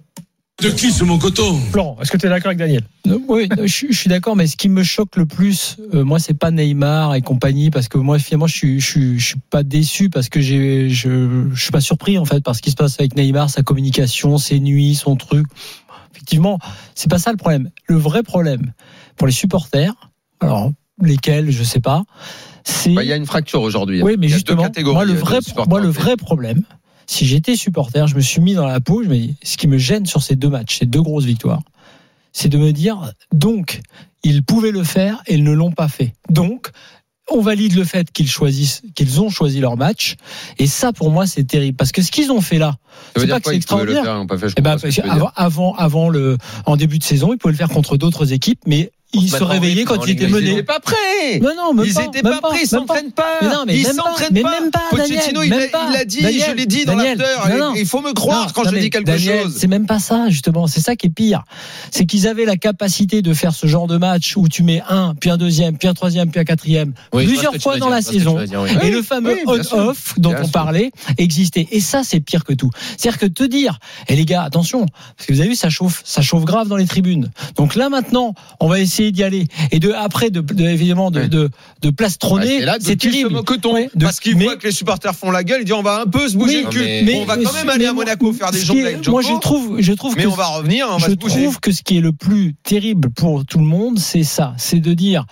De 0.61 0.69
qui 0.69 0.91
sur 0.91 1.05
mon 1.05 1.17
coton 1.17 1.57
Florent, 1.71 1.97
est-ce 2.01 2.11
que 2.11 2.17
tu 2.17 2.25
es 2.25 2.29
d'accord 2.29 2.47
avec 2.47 2.57
Daniel? 2.57 2.83
Non, 3.05 3.21
Oui, 3.29 3.47
je, 3.61 3.67
suis- 3.67 3.93
je 3.93 3.97
suis 3.97 4.09
d'accord, 4.09 4.35
mais 4.35 4.45
ce 4.45 4.57
qui 4.57 4.67
me 4.67 4.83
choque 4.83 5.15
le 5.15 5.25
plus, 5.25 5.77
euh, 5.93 6.03
moi, 6.03 6.19
c'est 6.19 6.33
pas 6.33 6.51
Neymar 6.51 7.15
et 7.15 7.21
compagnie, 7.21 7.69
parce 7.71 7.87
que 7.87 7.97
moi, 7.97 8.19
finalement, 8.19 8.47
je 8.47 8.55
suis, 8.57 8.79
je 8.81 8.85
suis, 8.85 9.19
je 9.19 9.25
suis 9.25 9.39
pas 9.49 9.63
déçu 9.63 10.09
parce 10.09 10.27
que 10.27 10.41
j'ai, 10.41 10.89
je, 10.89 11.47
je 11.53 11.61
suis 11.61 11.71
pas 11.71 11.79
surpris 11.79 12.17
en 12.17 12.25
fait 12.25 12.41
par 12.43 12.55
ce 12.57 12.61
qui 12.61 12.71
se 12.71 12.75
passe 12.75 12.99
avec 12.99 13.15
Neymar, 13.15 13.49
sa 13.49 13.63
communication, 13.63 14.37
ses 14.37 14.59
nuits, 14.59 14.95
son 14.95 15.15
truc. 15.15 15.47
Effectivement, 16.13 16.59
c'est 16.93 17.09
pas 17.09 17.19
ça 17.19 17.31
le 17.31 17.37
problème. 17.37 17.69
Le 17.87 17.95
vrai 17.95 18.21
problème 18.23 18.73
pour 19.15 19.27
les 19.27 19.33
supporters, 19.33 19.93
alors 20.41 20.71
lesquels, 21.01 21.51
je 21.51 21.63
sais 21.63 21.79
pas, 21.79 22.03
c'est 22.65 22.93
Bah, 22.93 23.03
Il 23.03 23.07
y 23.09 23.13
a 23.13 23.15
une 23.15 23.25
fracture 23.25 23.61
aujourd'hui. 23.61 24.01
oui, 24.03 24.15
mais 24.19 24.27
justement, 24.27 24.69
moi 24.83 25.05
le 25.05 25.13
vrai, 25.13 25.39
moi 25.69 25.79
le 25.79 25.87
vrai 25.87 26.17
problème, 26.17 26.63
si 27.09 27.25
j'étais 27.25 27.55
supporter, 27.55 28.05
je 28.07 28.15
me 28.15 28.21
suis 28.21 28.39
mis 28.39 28.53
dans 28.53 28.67
la 28.67 28.79
peau, 28.79 29.01
je 29.03 29.09
me 29.09 29.15
dis, 29.15 29.35
ce 29.41 29.57
qui 29.57 29.67
me 29.67 29.79
gêne 29.79 30.05
sur 30.05 30.21
ces 30.21 30.35
deux 30.35 30.47
matchs, 30.47 30.77
ces 30.77 30.85
deux 30.85 31.01
grosses 31.01 31.25
victoires, 31.25 31.63
c'est 32.33 32.49
de 32.49 32.57
me 32.59 32.71
dire, 32.71 33.11
donc, 33.33 33.81
ils 34.21 34.43
pouvaient 34.43 34.69
le 34.69 34.83
faire 34.83 35.23
et 35.25 35.33
ils 35.33 35.43
ne 35.43 35.51
l'ont 35.51 35.71
pas 35.71 35.87
fait. 35.87 36.13
Donc, 36.29 36.69
on 37.31 37.41
valide 37.41 37.73
le 37.73 37.83
fait 37.83 38.11
qu'ils 38.11 38.29
choisissent, 38.29 38.83
qu'ils 38.93 39.21
ont 39.21 39.31
choisi 39.31 39.59
leur 39.59 39.75
match. 39.75 40.17
Et 40.59 40.67
ça, 40.67 40.93
pour 40.93 41.09
moi, 41.09 41.25
c'est 41.25 41.45
terrible. 41.45 41.75
Parce 41.75 41.91
que 41.91 42.03
ce 42.03 42.11
qu'ils 42.11 42.31
ont 42.31 42.41
fait 42.41 42.59
là, 42.59 42.75
c'est 43.15 43.25
pas 43.27 43.39
que 43.39 43.49
c'est 43.49 43.55
extraordinaire. 43.55 44.03
faire, 44.03 44.25
pas 44.27 44.37
fait, 44.37 44.49
je 44.49 44.55
eh 44.57 44.61
ben, 44.61 44.77
avant, 45.09 45.31
avant, 45.35 45.73
avant 45.75 46.09
le, 46.09 46.37
en 46.67 46.77
début 46.77 46.99
de 46.99 47.03
saison, 47.03 47.33
ils 47.33 47.39
pouvaient 47.39 47.53
le 47.53 47.57
faire 47.57 47.69
contre 47.69 47.97
d'autres 47.97 48.33
équipes, 48.33 48.61
mais 48.67 48.91
ils 49.13 49.29
se 49.29 49.43
réveillaient 49.43 49.83
quand 49.85 50.05
ils 50.05 50.11
étaient 50.11 50.25
des 50.25 50.29
Ils 50.29 50.33
menés. 50.33 50.49
n'étaient 50.51 50.63
pas 50.63 50.79
prêts. 50.79 50.95
Mais 51.33 51.39
non, 51.55 51.73
même 51.73 51.85
Ils 51.85 51.93
pas, 51.93 52.03
étaient 52.05 52.21
même 52.21 52.39
pas 52.39 52.49
prêts, 52.49 52.59
ils 52.63 52.69
pas. 52.69 52.77
s'entraînent 52.77 53.11
pas. 53.11 53.23
Mais 53.41 53.47
non, 53.49 53.63
mais 53.65 53.77
ils 53.77 53.83
même 53.87 53.95
pas, 53.95 54.03
s'entraînent 54.03 54.27
mais 54.31 54.41
pas. 54.41 54.59
même 54.59 54.71
pas, 54.71 54.81
Pochettino, 54.91 55.41
il 55.43 55.49
Daniel, 55.49 55.49
l'a- 55.49 55.57
même 55.57 55.71
pas. 55.71 55.85
il 55.87 55.93
l'a 55.93 56.05
dit, 56.05 56.21
Daniel, 56.21 56.43
je 56.49 56.55
l'ai 56.55 56.65
dit 56.65 56.85
dans 56.85 56.95
Daniel, 56.95 57.17
l'after. 57.17 57.49
non, 57.57 57.69
non. 57.69 57.73
Il 57.75 57.85
faut 57.85 58.01
me 58.01 58.13
croire 58.13 58.45
Non, 58.47 58.51
quand 58.53 58.65
non, 58.65 58.71
je 58.71 58.77
dis 58.77 58.89
quelque 58.89 59.05
Daniel, 59.07 59.43
chose. 59.43 59.55
C'est 59.57 59.67
même 59.67 59.85
pas 59.87 59.99
ça, 59.99 60.29
justement. 60.29 60.67
C'est 60.67 60.81
ça 60.81 60.95
qui 60.95 61.07
est 61.07 61.09
pire. 61.09 61.43
C'est 61.91 62.05
qu'ils 62.05 62.27
avaient 62.27 62.45
la 62.45 62.57
capacité 62.57 63.21
de 63.21 63.33
faire 63.33 63.53
ce 63.55 63.65
genre 63.67 63.87
de 63.87 63.97
match 63.97 64.35
où 64.37 64.47
tu 64.47 64.61
mets 64.63 64.81
un, 64.89 65.15
puis 65.19 65.29
un 65.29 65.37
deuxième, 65.37 65.77
puis 65.77 65.87
un 65.87 65.93
troisième, 65.93 66.29
puis 66.29 66.39
un 66.39 66.45
quatrième, 66.45 66.93
Oui, 67.13 67.25
plusieurs 67.25 67.55
fois 67.55 67.77
dans 67.77 67.87
dire, 67.87 67.95
la 67.95 68.01
saison. 68.01 68.35
veux 68.37 68.45
dire, 68.45 68.61
oui. 68.61 68.69
Et 68.81 68.85
Oui, 68.85 68.91
le 68.91 69.01
fameux 69.01 69.37
on-off 69.47 70.13
dont 70.17 70.35
on 70.41 70.47
parlait 70.49 70.91
existait. 71.17 71.67
Et 71.71 71.79
ça, 71.79 72.03
c'est 72.03 72.19
pire 72.19 72.43
que 72.43 72.53
tout. 72.53 72.69
C'est-à-dire 72.97 73.19
que 73.19 73.25
te 73.25 73.43
dire, 73.43 73.79
et 74.07 74.15
les 74.15 74.25
gars, 74.25 74.43
attention, 74.43 74.85
parce 75.17 75.27
que 75.27 75.33
vous 75.33 75.39
avez 75.39 75.49
vu, 75.49 75.55
ça 75.55 75.69
chauffe, 75.69 76.01
ça 76.05 76.21
chauffe 76.21 76.45
grave 76.45 76.67
dans 76.67 76.77
les 76.77 76.85
tribunes. 76.85 77.31
Donc 77.55 77.75
là, 77.75 77.89
maintenant, 77.89 78.33
on 78.59 78.67
va 78.67 78.79
essayer 78.79 78.98
d'y 79.11 79.23
aller. 79.23 79.47
Et 79.71 79.79
de, 79.79 79.91
après, 79.91 80.29
de, 80.29 80.41
de- 80.41 80.63
évidemment, 80.65 81.11
de, 81.11 81.25
de, 81.25 81.49
de 81.81 81.89
plastronner, 81.89 82.63
c'est 82.79 82.95
qui 82.97 83.07
se 83.07 83.11
terrible. 83.13 83.31
moque-t-on 83.31 83.73
Ouais, 83.73 83.89
de- 83.95 84.05
Parce 84.05 84.19
qu'ils 84.19 84.35
mais- 84.37 84.45
voient 84.45 84.55
que 84.57 84.67
les 84.67 84.73
supporters 84.73 85.15
font 85.15 85.31
la 85.31 85.43
gueule, 85.43 85.61
ils 85.61 85.65
disent 85.65 85.73
on 85.73 85.81
va 85.81 86.01
un 86.01 86.05
peu 86.05 86.27
se 86.27 86.35
bouger 86.37 86.63
le 86.63 86.69
cul. 86.69 86.79
mais- 87.05 87.19
on 87.21 87.25
va 87.25 87.37
quand 87.37 87.53
même 87.53 87.69
aller 87.69 87.85
à 87.85 87.93
Monaco 87.93 88.31
faire 88.33 88.51
des 88.51 88.59
jongles 88.61 88.85
avec 88.85 89.07
Moi, 89.07 89.21
je 89.21 89.39
trouve, 89.39 89.79
je 89.79 89.93
trouve 89.93 90.15
mais 90.15 90.23
que 90.23 90.27
on 90.27 90.35
va 90.35 90.47
revenir, 90.47 90.87
on 90.89 90.97
va 90.97 91.07
je 91.07 91.11
se 91.11 91.15
trouve 91.15 91.59
que 91.59 91.71
ce 91.71 91.81
qui 91.83 91.97
est 91.97 92.01
le 92.01 92.11
plus 92.13 92.55
terrible 92.63 93.09
pour 93.09 93.45
tout 93.45 93.59
le 93.59 93.65
monde, 93.65 93.99
c'est 93.99 94.23
ça, 94.23 94.53
c'est 94.57 94.79
de 94.79 94.93
dire 94.93 95.25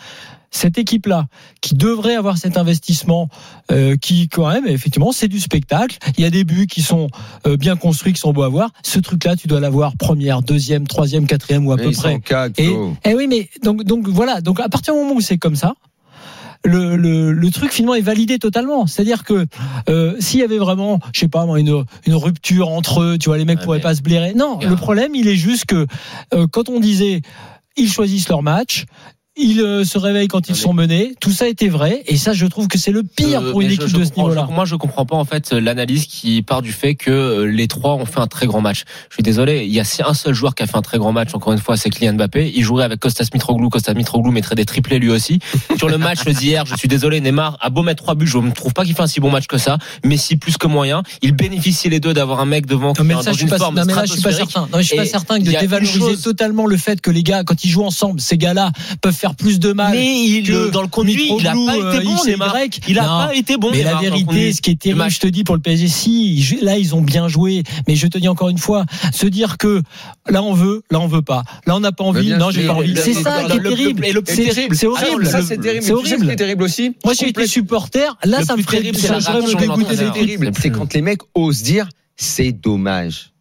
cette 0.52 0.78
équipe-là 0.78 1.26
qui 1.62 1.76
devrait 1.76 2.16
avoir 2.16 2.38
cet 2.38 2.58
investissement, 2.58 3.30
euh, 3.72 3.96
qui 3.98 4.30
quand 4.30 4.48
même 4.48 4.66
effectivement 4.68 5.12
c'est 5.12 5.28
du 5.28 5.40
spectacle. 5.40 5.98
Il 6.18 6.24
y 6.24 6.26
a 6.26 6.30
des 6.30 6.44
buts 6.44 6.68
qui 6.68 6.82
sont 6.82 7.10
euh, 7.46 7.58
bien 7.58 7.76
construits, 7.76 8.14
qui 8.14 8.20
sont 8.20 8.34
beaux 8.34 8.44
à 8.44 8.50
voir. 8.50 8.72
Ce 8.84 9.00
truc-là, 9.00 9.36
tu 9.36 9.48
dois 9.48 9.60
l'avoir 9.60 9.98
première, 9.98 10.42
deuxième, 10.42 10.88
troisième, 10.88 11.28
quatrième 11.28 11.68
ou 11.68 11.72
à 11.74 11.76
Mais 11.76 11.84
peu 11.84 11.92
près. 11.92 12.20
cacent, 12.20 12.54
Et, 12.58 12.66
Flo. 12.68 12.96
eh 13.06 13.14
oui, 13.16 13.28
mais 13.28 13.50
donc 13.64 13.84
donc 13.84 14.08
voilà. 14.08 14.42
Donc 14.42 14.60
à 14.60 14.70
partir 14.70 14.94
du 14.94 15.00
moment 15.02 15.16
où 15.16 15.22
c'est 15.22 15.38
comme 15.38 15.56
ça. 15.56 15.74
Le, 16.66 16.98
le, 16.98 17.32
le 17.34 17.52
truc 17.52 17.72
finalement 17.72 17.94
est 17.96 18.02
validé 18.02 18.40
totalement. 18.40 18.88
C'est-à-dire 18.88 19.24
que 19.24 19.46
euh, 19.90 20.16
s'il 20.20 20.40
y 20.40 20.44
avait 20.44 20.58
vraiment, 20.58 21.00
je 21.14 21.20
sais 21.20 21.28
pas, 21.28 21.46
moi, 21.46 21.60
une, 21.60 21.84
une 22.08 22.16
rupture 22.16 22.70
entre 22.70 23.02
eux, 23.02 23.18
tu 23.20 23.30
vois, 23.30 23.38
les 23.38 23.46
mecs 23.46 23.60
Ouais, 23.60 23.64
pourraient 23.64 23.78
mais- 23.78 23.84
pas 23.84 23.96
se 23.96 24.02
blairer. 24.02 24.34
Non, 24.34 24.58
Gars. 24.58 24.68
le 24.68 24.76
problème, 24.76 25.14
il 25.14 25.28
est 25.28 25.36
juste 25.36 25.66
que 25.66 25.86
euh, 26.34 26.48
quand 26.52 26.68
on 26.70 26.80
disait 26.80 27.22
ils 27.78 27.90
choisissent 27.92 28.28
leur 28.28 28.42
match, 28.42 28.86
ils 29.38 29.62
euh, 29.62 29.84
se 29.86 29.98
réveillent 29.98 30.28
quand 30.28 30.48
ils 30.50 30.54
mais- 30.54 30.58
sont 30.58 30.74
menés, 30.74 31.14
tout 31.20 31.32
ça 31.32 31.48
était 31.48 31.68
vrai. 31.70 32.04
Et 32.08 32.18
ça, 32.18 32.34
je 32.34 32.46
trouve 32.46 32.68
que 32.68 32.78
c'est 32.78 32.92
le 32.92 33.04
pire 33.04 33.42
Euh, 33.42 33.52
pour 33.52 33.62
une 33.62 33.68
mais 33.68 33.74
équipe 33.76 33.88
je- 33.88 33.94
je 33.94 33.98
de 34.00 34.04
ce 34.06 34.12
niveau-là. 34.16 34.48
Moi, 34.52 34.66
je 34.66 34.76
comprends 34.76 35.06
pas 35.06 35.16
en 35.16 35.26
fait 35.26 35.52
l'analyse 35.54 36.06
qui 36.06 36.42
part 36.42 36.62
du 36.62 36.72
fait 36.72 36.96
que 36.96 37.12
euh, 37.12 37.46
les 37.46 37.68
trois 37.68 37.94
ont 37.96 38.06
fait 38.06 38.20
un 38.20 38.28
très 38.28 38.48
grand 38.48 38.62
match. 38.62 38.84
Je 39.10 39.16
suis 39.16 39.24
désolé, 39.24 39.66
il 39.66 39.74
y 39.74 39.80
a 39.80 39.84
si 39.84 40.02
un 40.04 40.14
seul 40.14 40.34
joueur 40.34 40.56
qui 40.56 40.64
a 40.64 40.68
fait 40.68 40.78
un 40.78 40.82
très 40.82 40.98
grand 40.98 41.12
match. 41.12 41.30
Encore 41.34 41.54
une 41.54 41.60
fois, 41.60 41.78
c'est 41.78 41.90
Kylian 41.90 42.14
Mbappé. 42.14 42.52
Il 42.56 42.64
jouerait 42.64 42.86
avec 42.86 43.00
Costas 43.00 43.28
Mitroglou. 43.34 43.70
Costas 43.70 43.94
Mitroglou 43.94 44.32
mettrait 44.32 44.56
des 44.56 44.66
triplés 44.66 45.00
lui 45.00 45.10
aussi. 45.10 45.40
Sur 45.78 45.90
le 45.90 45.98
match 45.98 46.26
d'hier, 46.26 46.66
je 46.66 46.76
suis 46.76 46.88
désolé, 46.88 47.22
Neymar 47.22 47.58
a 47.62 47.70
beau 47.70 47.84
mettre 47.84 48.04
trois 48.04 48.16
buts, 48.16 48.28
je 48.28 48.38
ne 48.38 48.52
trouve 48.52 48.74
pas 48.74 48.86
qu'il 48.86 48.96
fait 48.96 49.04
un 49.04 49.08
si 49.08 49.20
bon 49.20 49.30
match 49.32 49.48
que 49.48 49.58
ça. 49.58 49.78
Messi 50.04 50.36
plus 50.38 50.58
que 50.58 50.68
moyen. 50.68 51.04
Il 51.22 51.34
bénéficie 51.34 51.90
les 51.90 52.00
deux 52.00 52.14
d'avoir 52.14 52.40
un 52.40 52.46
mec 52.46 52.66
devant 52.66 52.94
qui 52.94 53.02
Non 53.02 53.08
mais, 53.08 53.14
est 53.14 53.18
ça, 53.18 53.24
dans 53.26 53.32
je 53.32 53.38
suis 53.38 53.44
une 53.44 53.50
pas, 53.50 53.58
forme 53.58 53.76
non, 53.76 53.86
mais 53.86 53.94
là, 53.94 54.06
je 54.06 54.14
suis 54.14 54.22
pas 54.22 54.32
certain. 54.32 54.62
Non, 54.62 54.78
mais 54.78 54.84
je 54.84 54.88
suis 54.88 54.98
pas 54.98 55.06
certain 55.06 55.40
que 55.40 55.44
de 55.46 55.52
dévaloriser 55.52 56.00
chose- 56.00 56.22
totalement 56.22 56.66
le 56.66 56.78
fait 56.78 57.02
que 57.02 57.12
les 57.12 57.24
gars, 57.24 57.44
quand 57.44 57.64
ils 57.64 57.70
jouent 57.70 57.84
ensemble, 57.86 58.20
ces 58.20 58.38
gars-là 58.38 58.72
peuvent 59.02 59.14
faire 59.14 59.27
faire 59.28 59.36
plus 59.36 59.60
de 59.60 59.74
mal. 59.74 59.92
Mais 59.94 60.24
il, 60.26 60.44
que 60.48 60.70
dans 60.72 60.82
le 60.82 60.88
conduit, 60.88 61.32
il 61.40 61.48
a 61.48 61.54
Mitroglou, 61.54 61.66
pas 61.66 61.76
été 61.78 62.34
euh, 62.34 62.38
bon. 62.38 62.46
Y. 62.66 62.80
Il 62.88 63.00
a 63.00 63.02
Non. 63.04 63.08
pas 63.28 63.36
été 63.36 63.58
bon. 63.58 63.70
Mais 63.72 63.84
la 63.84 63.96
vérité, 63.96 64.54
ce 64.54 64.62
qui 64.62 64.72
est 64.72 64.80
terrible, 64.80 65.10
je 65.10 65.20
te 65.20 65.28
dis 65.28 65.44
pour 65.44 65.56
le 65.56 65.62
PSG, 65.62 65.88
si 65.88 66.58
là 66.62 66.78
ils 66.78 66.96
ont 66.96 67.02
bien 67.02 67.28
joué, 67.28 67.64
mais 67.88 67.96
je 67.96 68.08
te 68.08 68.18
dis 68.18 68.28
encore 68.28 68.50
une 68.50 68.58
fois, 68.58 68.86
se 69.14 69.26
dire 69.28 69.58
que 69.58 69.82
là 70.30 70.42
on 70.44 70.54
veut, 70.54 70.82
là 70.92 71.00
on 71.00 71.08
veut 71.08 71.22
pas, 71.22 71.44
là 71.66 71.76
on 71.76 71.80
n'a 71.80 71.92
pas 71.92 72.04
envie, 72.04 72.30
non 72.32 72.52
j'ai 72.52 72.66
pas 72.68 72.74
envie. 72.74 72.96
C'est 72.96 73.14
ça 73.14 73.44
qui 73.44 73.58
est 73.58 73.60
le- 73.60 73.70
terrible. 73.70 74.06
et 74.06 74.12
le 74.14 74.22
plus 74.22 74.36
C'est- 74.36 74.54
terrible, 74.54 74.76
c'est 74.76 74.88
horrible. 74.88 75.26
ça 75.28 75.42
c'est 75.42 75.58
terrible. 75.58 75.84
C'est 75.84 75.94
horrible. 75.94 76.36
terrible 76.36 76.64
aussi 76.64 76.96
Moi 77.04 77.14
j'ai 77.20 77.30
été 77.30 77.48
supporter, 77.48 78.18
là 78.24 78.44
ça 78.44 78.56
me 78.56 78.62
ferait, 78.62 78.82
terrible, 78.82 78.98
c'est 80.60 80.70
quand 80.70 80.94
les 80.94 81.02
mecs 81.02 81.22
osent 81.36 81.64
dire 81.64 81.88
c'est 82.16 82.52
dommage. 82.52 83.32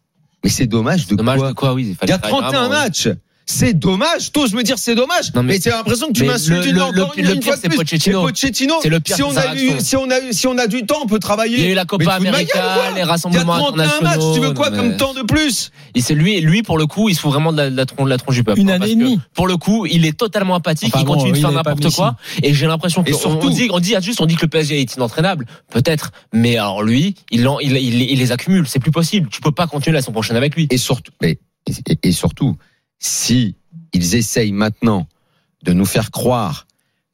Mais 0.43 0.49
c'est 0.51 0.67
dommage 0.67 1.07
de 1.07 1.15
Dommage 1.15 1.39
quoi 1.39 1.49
de 1.49 1.53
quoi, 1.53 1.73
oui. 1.73 1.95
Il 2.03 2.09
y 2.09 2.11
a 2.11 2.19
faire 2.19 2.29
31 2.29 2.49
vraiment, 2.51 2.69
matchs. 2.69 3.09
C'est 3.49 3.73
dommage. 3.73 4.33
T'oses 4.33 4.53
me 4.53 4.61
dire 4.61 4.77
c'est 4.77 4.93
dommage. 4.93 5.33
Non, 5.33 5.41
mais- 5.41 5.53
mais, 5.53 5.59
c'est 5.61 5.69
l'impression 5.69 6.07
que 6.07 6.11
tu 6.11 6.25
m'insultes 6.25 6.65
le- 6.65 6.69
une 6.69 6.75
le- 6.75 6.81
encore 6.83 7.13
le- 7.15 7.21
une, 7.21 7.27
le 7.29 7.33
une 7.35 7.39
pire, 7.39 7.47
fois 7.53 7.55
de 7.55 7.61
c'est 7.61 7.69
plus. 7.69 7.77
Pochettino. 7.77 8.19
Et 8.19 8.31
Pochettino. 8.31 8.73
C'est 8.83 8.89
le 8.89 8.99
pire, 8.99 9.15
Si 9.15 9.23
on 9.23 9.37
a 9.37 9.55
eu, 9.55 9.71
si 9.79 9.95
on 9.95 10.09
a 10.11 10.19
eu, 10.19 10.33
si 10.33 10.47
on 10.47 10.57
a 10.57 10.67
du 10.67 10.85
temps, 10.85 10.97
on 11.01 11.07
peut 11.07 11.17
travailler. 11.19 11.57
Il 11.57 11.63
y 11.63 11.67
a 11.67 11.71
eu 11.71 11.73
la 11.73 11.85
Copa 11.85 12.11
América, 12.11 12.89
les 12.89 12.95
Il 12.95 12.97
y 12.99 13.01
a 13.01 13.05
rassemblements 13.05 13.57
31 13.57 13.77
matchs. 13.77 13.93
internationaux. 13.95 14.35
Tu 14.35 14.41
veux 14.41 14.51
quoi 14.51 14.69
non, 14.69 14.75
comme 14.77 14.89
mais- 14.89 14.97
temps 14.97 15.13
de 15.13 15.21
plus? 15.21 15.71
Et 15.95 16.01
c'est 16.01 16.13
lui, 16.13 16.41
lui 16.41 16.61
pour 16.61 16.77
le 16.77 16.87
coup, 16.87 17.07
il 17.07 17.15
se 17.15 17.21
fout 17.21 17.31
vraiment 17.31 17.53
de 17.53 17.57
la, 17.57 17.69
de 17.69 17.75
la 17.77 17.85
de 17.85 18.09
la 18.09 18.17
tronche 18.17 18.35
du 18.35 18.43
peuple. 18.43 18.59
Une 18.59 18.69
hein, 18.69 18.73
année 18.81 18.91
et 18.91 18.95
demie. 18.95 19.19
Pour 19.33 19.47
le 19.47 19.55
coup, 19.55 19.85
il 19.85 20.05
est 20.05 20.17
totalement 20.17 20.55
apathique. 20.55 20.89
Enfin 20.93 21.03
il 21.03 21.05
bon, 21.07 21.13
continue 21.13 21.31
de 21.31 21.37
il 21.37 21.41
faire 21.41 21.51
n'importe 21.53 21.89
quoi. 21.95 22.17
Et 22.43 22.53
j'ai 22.53 22.67
l'impression 22.67 23.01
que 23.03 23.13
surtout- 23.13 23.47
on 23.47 23.49
dit, 23.49 23.69
on 23.71 23.79
dit 23.79 23.95
à 23.95 24.01
juste, 24.01 24.19
on 24.19 24.25
dit 24.25 24.35
que 24.35 24.41
le 24.41 24.49
PSG 24.49 24.81
est 24.81 24.95
inentraînable. 24.95 25.45
Peut-être. 25.71 26.11
Mais 26.33 26.57
alors 26.57 26.83
lui, 26.83 27.15
il, 27.31 27.47
il, 27.61 27.77
il, 27.77 28.01
il 28.11 28.19
les 28.19 28.31
accumule. 28.33 28.67
C'est 28.67 28.79
plus 28.79 28.91
possible. 28.91 29.29
Tu 29.31 29.39
peux 29.39 29.51
pas 29.51 29.67
continuer 29.67 29.93
la 29.95 30.01
saison 30.01 30.11
prochaine 30.11 30.35
avec 30.35 30.53
lui. 30.53 30.67
Et 30.69 30.77
surtout, 30.77 31.13
et 31.23 32.11
surtout, 32.11 32.57
si 32.99 33.55
ils 33.93 34.15
essayent 34.15 34.51
maintenant 34.51 35.07
de 35.63 35.73
nous 35.73 35.85
faire 35.85 36.11
croire 36.11 36.65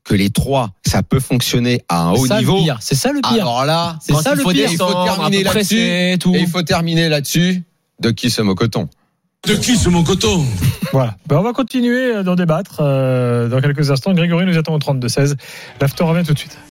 que 0.03 0.13
les 0.15 0.29
trois, 0.29 0.71
ça 0.85 1.01
peut 1.01 1.19
fonctionner 1.21 1.81
à 1.87 2.03
un 2.03 2.13
C'est 2.15 2.19
haut 2.21 2.25
ça 2.27 2.33
le 2.35 2.39
niveau. 2.41 2.57
pire. 2.61 2.77
C'est 2.81 2.95
ça 2.95 3.11
le 3.13 3.21
pire. 3.21 3.43
Alors 3.47 3.65
là, 3.65 3.97
C'est 4.01 4.13
ça 4.15 4.31
il 4.33 4.37
le 4.37 4.43
faut 4.43 4.51
pire. 4.51 4.69
il 4.69 4.77
faut 4.77 5.03
terminer 5.05 5.43
là-dessus. 5.43 5.77
Et 5.79 6.17
il 6.25 6.47
faut 6.47 6.61
terminer 6.61 7.07
là-dessus. 7.09 7.63
De 8.01 8.11
qui 8.11 8.29
se 8.29 8.41
moque-t-on? 8.41 8.89
De 9.47 9.55
qui 9.55 9.77
ce 9.77 9.89
mon 9.89 10.03
coton 10.03 10.45
Voilà. 10.93 11.15
Ben, 11.27 11.37
on 11.37 11.41
va 11.41 11.51
continuer 11.53 12.23
d'en 12.23 12.35
débattre 12.35 12.77
euh, 12.79 13.49
dans 13.49 13.59
quelques 13.61 13.91
instants. 13.91 14.13
Grégory 14.13 14.45
nous 14.45 14.57
attend 14.57 14.73
au 14.73 14.79
32-16. 14.79 15.35
L'after 15.81 16.03
revient 16.05 16.25
tout 16.25 16.33
de 16.33 16.39
suite. 16.39 16.57